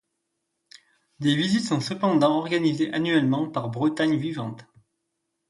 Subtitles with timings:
[1.19, 4.65] Des visites sont cependant organisées annuellement par Bretagne Vivante.